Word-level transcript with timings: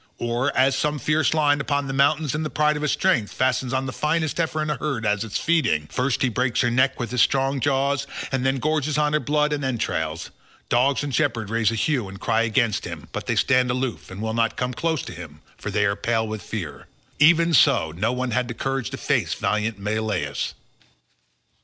Or 0.17 0.51
as 0.57 0.75
some 0.75 0.97
fierce 0.97 1.31
lion 1.31 1.61
upon 1.61 1.85
the 1.85 1.93
mountains 1.93 2.33
in 2.33 2.41
the 2.41 2.49
pride 2.49 2.75
of 2.75 2.81
his 2.81 2.91
strength 2.93 3.31
fastens 3.31 3.71
on 3.71 3.85
the 3.85 3.93
finest 3.93 4.37
heifer 4.37 4.63
in 4.63 4.71
a 4.71 4.75
herd 4.77 5.05
as 5.05 5.23
it 5.23 5.33
is 5.33 5.37
feeding—first 5.37 6.23
he 6.23 6.27
breaks 6.29 6.61
her 6.61 6.71
neck 6.71 6.99
with 6.99 7.11
his 7.11 7.21
strong 7.21 7.59
jaws, 7.59 8.07
and 8.31 8.43
then 8.43 8.57
gorges 8.57 8.97
on 8.97 9.13
her 9.13 9.19
blood 9.19 9.53
and 9.53 9.63
entrails; 9.63 10.31
dogs 10.69 11.03
and 11.03 11.13
shepherds 11.13 11.51
raise 11.51 11.69
a 11.69 11.75
hue 11.75 12.09
and 12.09 12.19
cry 12.19 12.41
against 12.41 12.83
him, 12.83 13.09
but 13.11 13.27
they 13.27 13.35
stand 13.35 13.69
aloof 13.69 14.09
and 14.09 14.23
will 14.23 14.33
not 14.33 14.57
come 14.57 14.73
close 14.73 15.03
to 15.03 15.13
him, 15.13 15.39
for 15.55 15.69
they 15.69 15.85
are 15.85 15.95
pale 15.95 16.27
with 16.27 16.41
fear—even 16.41 17.53
so 17.53 17.91
no 17.91 18.11
one 18.11 18.31
had 18.31 18.47
the 18.47 18.55
courage 18.55 18.89
to 18.89 18.97
face 18.97 19.35
valiant 19.35 19.77
Menelaus. 19.77 20.55